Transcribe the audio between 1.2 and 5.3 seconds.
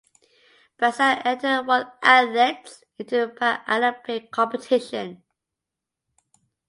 entered one athletes into the Paralympic competition.